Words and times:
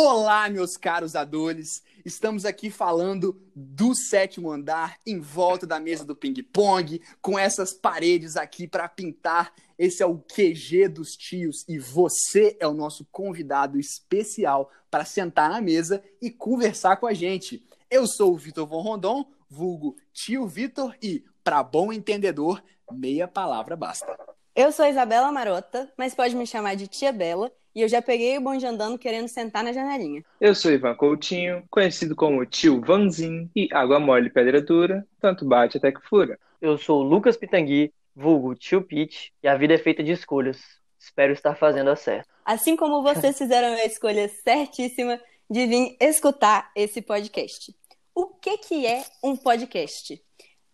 Olá, 0.00 0.48
meus 0.48 0.76
caros 0.76 1.16
adores! 1.16 1.82
Estamos 2.04 2.44
aqui 2.44 2.70
falando 2.70 3.36
do 3.52 3.96
sétimo 3.96 4.48
andar, 4.48 4.96
em 5.04 5.18
volta 5.18 5.66
da 5.66 5.80
mesa 5.80 6.04
do 6.04 6.14
ping-pong, 6.14 7.02
com 7.20 7.36
essas 7.36 7.74
paredes 7.74 8.36
aqui 8.36 8.68
para 8.68 8.88
pintar. 8.88 9.52
Esse 9.76 10.00
é 10.00 10.06
o 10.06 10.16
QG 10.16 10.86
dos 10.86 11.16
tios 11.16 11.64
e 11.66 11.80
você 11.80 12.56
é 12.60 12.68
o 12.68 12.74
nosso 12.74 13.04
convidado 13.10 13.76
especial 13.76 14.70
para 14.88 15.04
sentar 15.04 15.50
na 15.50 15.60
mesa 15.60 16.00
e 16.22 16.30
conversar 16.30 16.98
com 16.98 17.08
a 17.08 17.12
gente. 17.12 17.66
Eu 17.90 18.06
sou 18.06 18.34
o 18.34 18.38
Vitor 18.38 18.68
Von 18.68 18.82
Rondon, 18.82 19.28
vulgo 19.50 19.96
tio 20.12 20.46
Vitor 20.46 20.94
e, 21.02 21.24
para 21.42 21.60
bom 21.64 21.92
entendedor, 21.92 22.62
meia 22.88 23.26
palavra 23.26 23.74
basta. 23.74 24.27
Eu 24.58 24.72
sou 24.72 24.84
Isabela 24.84 25.30
Marota, 25.30 25.88
mas 25.96 26.16
pode 26.16 26.34
me 26.34 26.44
chamar 26.44 26.74
de 26.74 26.88
Tia 26.88 27.12
Bela, 27.12 27.48
e 27.72 27.80
eu 27.80 27.88
já 27.88 28.02
peguei 28.02 28.36
o 28.36 28.40
bonde 28.40 28.66
andando 28.66 28.98
querendo 28.98 29.28
sentar 29.28 29.62
na 29.62 29.72
janelinha. 29.72 30.24
Eu 30.40 30.52
sou 30.52 30.72
Ivan 30.72 30.96
Coutinho, 30.96 31.62
conhecido 31.70 32.16
como 32.16 32.44
Tio 32.44 32.80
Vanzin, 32.80 33.48
e 33.54 33.68
água 33.72 34.00
mole 34.00 34.28
pedra 34.28 34.60
dura, 34.60 35.06
tanto 35.20 35.44
bate 35.44 35.76
até 35.76 35.92
que 35.92 36.00
fura. 36.00 36.36
Eu 36.60 36.76
sou 36.76 37.04
Lucas 37.04 37.36
Pitangui, 37.36 37.92
vulgo 38.16 38.56
Tio 38.56 38.82
Pete, 38.82 39.32
e 39.40 39.46
a 39.46 39.56
vida 39.56 39.74
é 39.74 39.78
feita 39.78 40.02
de 40.02 40.10
escolhas. 40.10 40.58
Espero 40.98 41.32
estar 41.32 41.54
fazendo 41.54 41.90
a 41.90 41.94
certa. 41.94 42.28
Assim 42.44 42.74
como 42.74 43.00
vocês 43.00 43.38
fizeram 43.38 43.68
a 43.68 43.84
escolha 43.84 44.28
certíssima 44.28 45.20
de 45.48 45.66
vir 45.68 45.96
escutar 46.00 46.68
esse 46.74 47.00
podcast. 47.00 47.72
O 48.12 48.26
que, 48.26 48.58
que 48.58 48.86
é 48.88 49.04
um 49.22 49.36
podcast? 49.36 50.20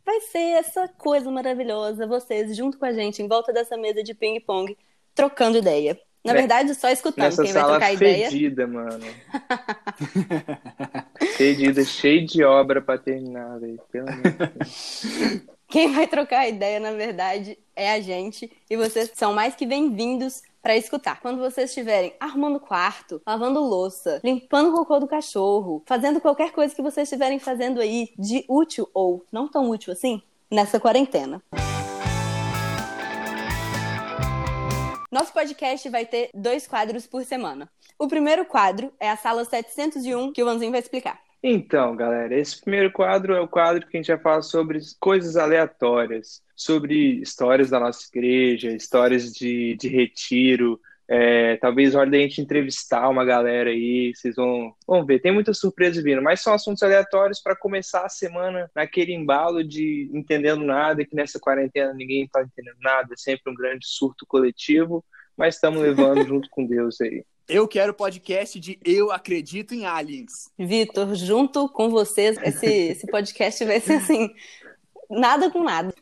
Vai 0.04 0.20
ser 0.20 0.58
essa 0.58 0.86
coisa 0.86 1.30
maravilhosa, 1.30 2.06
vocês 2.06 2.54
junto 2.56 2.78
com 2.78 2.84
a 2.84 2.92
gente, 2.92 3.22
em 3.22 3.28
volta 3.28 3.52
dessa 3.52 3.76
mesa 3.76 4.02
de 4.02 4.14
ping-pong, 4.14 4.76
trocando 5.14 5.58
ideia. 5.58 5.98
Na 6.24 6.32
verdade, 6.32 6.74
só 6.74 6.88
escutando. 6.88 7.24
Nessa 7.24 7.42
Quem 7.42 7.52
vai 7.52 7.64
trocar 7.64 7.92
ideia. 7.92 8.30
fedida, 8.30 8.66
mano. 8.66 9.04
fedida, 11.36 11.84
cheio 11.84 12.26
de 12.26 12.42
obra 12.42 12.80
pra 12.80 12.96
terminar, 12.96 13.60
velho. 13.60 13.78
Pelo 13.92 14.08
amor 14.08 14.22
de 14.22 14.30
Deus. 14.30 15.44
Quem 15.74 15.90
vai 15.92 16.06
trocar 16.06 16.48
ideia, 16.48 16.78
na 16.78 16.92
verdade, 16.92 17.58
é 17.74 17.90
a 17.90 18.00
gente. 18.00 18.48
E 18.70 18.76
vocês 18.76 19.10
são 19.12 19.34
mais 19.34 19.56
que 19.56 19.66
bem-vindos 19.66 20.40
para 20.62 20.76
escutar. 20.76 21.20
Quando 21.20 21.40
vocês 21.40 21.70
estiverem 21.70 22.14
arrumando 22.20 22.60
quarto, 22.60 23.20
lavando 23.26 23.58
louça, 23.58 24.20
limpando 24.22 24.68
o 24.68 24.76
cocô 24.76 25.00
do 25.00 25.08
cachorro, 25.08 25.82
fazendo 25.84 26.20
qualquer 26.20 26.52
coisa 26.52 26.72
que 26.72 26.80
vocês 26.80 27.08
estiverem 27.08 27.40
fazendo 27.40 27.80
aí 27.80 28.10
de 28.16 28.44
útil 28.48 28.88
ou 28.94 29.24
não 29.32 29.48
tão 29.48 29.68
útil 29.68 29.92
assim, 29.92 30.22
nessa 30.48 30.78
quarentena. 30.78 31.42
Nosso 35.10 35.32
podcast 35.32 35.88
vai 35.88 36.06
ter 36.06 36.30
dois 36.32 36.68
quadros 36.68 37.04
por 37.04 37.24
semana. 37.24 37.68
O 37.98 38.06
primeiro 38.06 38.44
quadro 38.44 38.92
é 39.00 39.10
a 39.10 39.16
sala 39.16 39.44
701, 39.44 40.32
que 40.32 40.40
o 40.40 40.46
Vanzinho 40.46 40.70
vai 40.70 40.78
explicar. 40.78 41.20
Então, 41.46 41.94
galera, 41.94 42.34
esse 42.34 42.58
primeiro 42.58 42.90
quadro 42.90 43.34
é 43.34 43.40
o 43.40 43.46
quadro 43.46 43.86
que 43.86 43.98
a 43.98 44.00
gente 44.00 44.10
vai 44.10 44.18
falar 44.18 44.40
sobre 44.40 44.78
coisas 44.98 45.36
aleatórias, 45.36 46.42
sobre 46.56 47.20
histórias 47.20 47.68
da 47.68 47.78
nossa 47.78 48.08
igreja, 48.08 48.70
histórias 48.70 49.30
de, 49.30 49.76
de 49.78 49.86
retiro. 49.86 50.80
É, 51.06 51.58
talvez 51.58 51.94
hora 51.94 52.10
da 52.10 52.16
gente 52.16 52.40
entrevistar 52.40 53.10
uma 53.10 53.26
galera 53.26 53.68
aí, 53.68 54.14
vocês 54.14 54.36
vão, 54.36 54.74
vão 54.86 55.04
ver. 55.04 55.20
Tem 55.20 55.32
muita 55.32 55.52
surpresa 55.52 56.02
vindo, 56.02 56.22
mas 56.22 56.40
são 56.40 56.54
assuntos 56.54 56.82
aleatórios 56.82 57.42
para 57.42 57.54
começar 57.54 58.06
a 58.06 58.08
semana 58.08 58.70
naquele 58.74 59.12
embalo 59.12 59.62
de 59.62 60.08
entendendo 60.14 60.64
nada, 60.64 61.04
que 61.04 61.14
nessa 61.14 61.38
quarentena 61.38 61.92
ninguém 61.92 62.24
está 62.24 62.40
entendendo 62.40 62.78
nada, 62.80 63.12
é 63.12 63.16
sempre 63.18 63.52
um 63.52 63.54
grande 63.54 63.86
surto 63.86 64.24
coletivo, 64.26 65.04
mas 65.36 65.56
estamos 65.56 65.80
levando 65.80 66.24
junto 66.24 66.48
com 66.50 66.64
Deus 66.64 67.00
aí. 67.00 67.24
Eu 67.48 67.68
quero 67.68 67.92
podcast 67.92 68.58
de 68.58 68.78
Eu 68.84 69.12
Acredito 69.12 69.74
em 69.74 69.84
Aliens. 69.84 70.50
Vitor, 70.58 71.14
junto 71.14 71.68
com 71.68 71.90
vocês, 71.90 72.38
esse, 72.42 72.66
esse 72.66 73.06
podcast 73.06 73.64
vai 73.64 73.80
ser 73.80 73.94
assim, 73.94 74.30
nada 75.10 75.50
com 75.50 75.62
nada. 75.62 75.92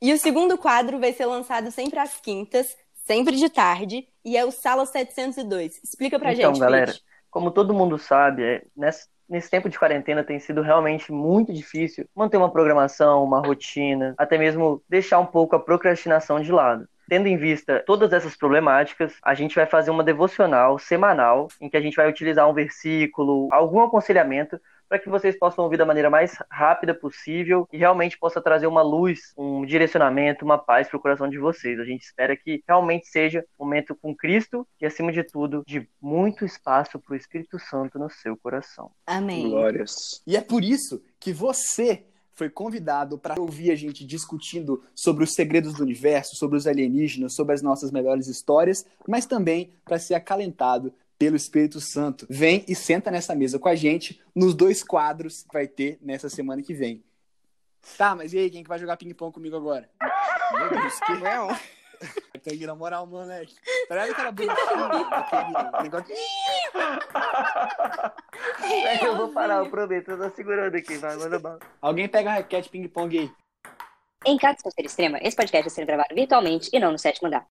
E 0.00 0.12
o 0.12 0.18
segundo 0.18 0.56
quadro 0.56 0.98
vai 0.98 1.12
ser 1.12 1.26
lançado 1.26 1.70
sempre 1.70 1.98
às 1.98 2.20
quintas, 2.20 2.76
sempre 2.94 3.36
de 3.36 3.48
tarde, 3.48 4.08
e 4.24 4.36
é 4.36 4.44
o 4.44 4.50
Sala 4.50 4.86
702. 4.86 5.80
Explica 5.82 6.18
pra 6.18 6.32
então, 6.32 6.52
gente, 6.52 6.60
galera, 6.60 6.92
Pete. 6.92 7.04
como 7.30 7.50
todo 7.50 7.74
mundo 7.74 7.98
sabe, 7.98 8.42
é, 8.42 8.62
nesse, 8.76 9.06
nesse 9.28 9.50
tempo 9.50 9.68
de 9.68 9.78
quarentena 9.78 10.24
tem 10.24 10.38
sido 10.38 10.62
realmente 10.62 11.12
muito 11.12 11.52
difícil 11.52 12.08
manter 12.14 12.36
uma 12.36 12.50
programação, 12.50 13.22
uma 13.22 13.40
rotina, 13.40 14.14
até 14.16 14.38
mesmo 14.38 14.82
deixar 14.88 15.18
um 15.18 15.26
pouco 15.26 15.54
a 15.54 15.60
procrastinação 15.60 16.40
de 16.40 16.50
lado. 16.50 16.88
Tendo 17.08 17.26
em 17.26 17.36
vista 17.36 17.82
todas 17.86 18.12
essas 18.12 18.36
problemáticas, 18.36 19.14
a 19.22 19.34
gente 19.34 19.54
vai 19.54 19.66
fazer 19.66 19.90
uma 19.90 20.04
devocional 20.04 20.78
semanal 20.78 21.48
em 21.60 21.68
que 21.68 21.76
a 21.76 21.80
gente 21.80 21.96
vai 21.96 22.08
utilizar 22.08 22.48
um 22.48 22.52
versículo, 22.52 23.48
algum 23.50 23.80
aconselhamento 23.80 24.60
para 24.88 24.98
que 24.98 25.08
vocês 25.08 25.38
possam 25.38 25.64
ouvir 25.64 25.76
da 25.76 25.84
maneira 25.84 26.08
mais 26.08 26.36
rápida 26.50 26.94
possível 26.94 27.68
e 27.72 27.78
realmente 27.78 28.18
possa 28.18 28.40
trazer 28.40 28.66
uma 28.66 28.82
luz, 28.82 29.32
um 29.36 29.64
direcionamento, 29.64 30.44
uma 30.44 30.58
paz 30.58 30.88
para 30.88 30.96
o 30.96 31.00
coração 31.00 31.28
de 31.28 31.38
vocês. 31.38 31.78
A 31.78 31.84
gente 31.84 32.02
espera 32.02 32.36
que 32.36 32.62
realmente 32.66 33.06
seja 33.08 33.44
um 33.58 33.64
momento 33.64 33.94
com 33.94 34.14
Cristo 34.14 34.66
e, 34.80 34.86
acima 34.86 35.12
de 35.12 35.22
tudo, 35.22 35.62
de 35.66 35.86
muito 36.00 36.44
espaço 36.44 36.98
para 36.98 37.12
o 37.12 37.16
Espírito 37.16 37.58
Santo 37.58 37.98
no 37.98 38.08
seu 38.08 38.36
coração. 38.36 38.90
Amém. 39.06 39.50
Glórias. 39.50 40.22
E 40.26 40.36
é 40.36 40.40
por 40.40 40.64
isso 40.64 41.02
que 41.20 41.32
você 41.32 42.04
foi 42.38 42.48
convidado 42.48 43.18
para 43.18 43.40
ouvir 43.40 43.72
a 43.72 43.74
gente 43.74 44.06
discutindo 44.06 44.80
sobre 44.94 45.24
os 45.24 45.34
segredos 45.34 45.74
do 45.74 45.82
universo, 45.82 46.36
sobre 46.36 46.56
os 46.56 46.68
alienígenas, 46.68 47.34
sobre 47.34 47.52
as 47.52 47.60
nossas 47.60 47.90
melhores 47.90 48.28
histórias, 48.28 48.86
mas 49.08 49.26
também 49.26 49.72
para 49.84 49.98
ser 49.98 50.14
acalentado 50.14 50.94
pelo 51.18 51.36
Espírito 51.36 51.80
Santo. 51.80 52.26
Vem 52.30 52.64
e 52.68 52.74
senta 52.74 53.10
nessa 53.10 53.34
mesa 53.34 53.58
com 53.58 53.68
a 53.68 53.74
gente 53.74 54.22
nos 54.34 54.54
dois 54.54 54.82
quadros 54.82 55.42
que 55.42 55.52
vai 55.52 55.66
ter 55.66 55.98
nessa 56.00 56.28
semana 56.28 56.62
que 56.62 56.72
vem. 56.72 57.04
Tá, 57.96 58.14
mas 58.14 58.32
e 58.32 58.38
aí, 58.38 58.50
quem 58.50 58.62
que 58.62 58.68
vai 58.68 58.78
jogar 58.78 58.96
ping-pong 58.96 59.32
comigo 59.32 59.56
agora? 59.56 59.88
Meu 60.52 60.70
Deus, 60.70 61.00
que 61.00 61.12
Não. 61.14 61.48
Tá 61.98 62.66
na 62.66 62.74
moral, 62.74 63.06
moleque. 63.06 63.54
Tá 63.88 63.94
ligado 63.94 64.10
aquela 64.12 64.32
bonitinha, 64.32 65.72
negócio... 65.82 66.14
eu 69.02 69.16
vou 69.16 69.28
parar, 69.30 69.64
eu 69.64 69.70
prometo, 69.70 70.12
eu 70.12 70.18
tô 70.18 70.36
segurando 70.36 70.74
aqui, 70.76 70.96
vai, 70.96 71.16
manda 71.16 71.38
bala. 71.38 71.58
Alguém 71.80 72.08
pega 72.08 72.30
a 72.30 72.34
raquete 72.34 72.68
ping-pong 72.68 73.18
aí. 73.18 73.32
Em 74.24 74.36
caso 74.36 74.58
de 74.58 74.62
terceira 74.62 74.86
extrema, 74.86 75.18
esse 75.22 75.36
podcast 75.36 75.66
está 75.66 75.80
sendo 75.80 75.86
gravado 75.86 76.14
virtualmente 76.14 76.70
e 76.72 76.78
não 76.78 76.92
no 76.92 76.98
sétimo 76.98 77.26
andar. 77.26 77.46